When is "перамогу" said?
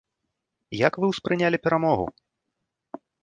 1.67-2.05